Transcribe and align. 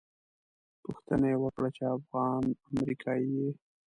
پوښتنه 0.83 1.25
یې 1.31 1.37
وکړه 1.43 1.69
چې 1.75 1.83
افغان 1.97 2.43
امریکایي 2.71 3.27
یې. 3.37 3.49